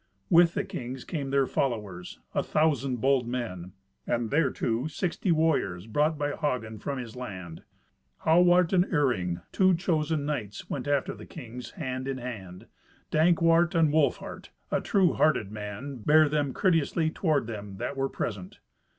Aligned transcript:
With 0.31 0.55
the 0.55 0.63
kings 0.63 1.03
came 1.03 1.29
their 1.29 1.45
followers, 1.45 2.17
a 2.33 2.41
thousand 2.41 2.95
bold 3.01 3.27
men, 3.27 3.73
and, 4.07 4.31
thereto, 4.31 4.87
sixty 4.87 5.31
warriors, 5.31 5.85
brought 5.85 6.17
by 6.17 6.31
Hagen 6.31 6.79
from 6.79 6.97
his 6.97 7.15
land. 7.15 7.61
Hawart 8.25 8.73
and 8.73 8.83
Iring, 8.85 9.43
two 9.51 9.75
chosen 9.75 10.25
knights, 10.25 10.67
went 10.67 10.87
after 10.87 11.13
the 11.13 11.27
kings, 11.27 11.69
hand 11.77 12.07
in 12.07 12.17
hand. 12.17 12.65
Dankwart 13.11 13.75
and 13.75 13.93
Wolfhart, 13.93 14.49
a 14.71 14.81
true 14.81 15.13
hearted 15.13 15.51
man, 15.51 15.97
bare 15.97 16.27
them 16.27 16.51
courteously 16.51 17.11
toward 17.11 17.45
them 17.45 17.77
that 17.77 17.95
were 17.95 18.09
present. 18.09 18.57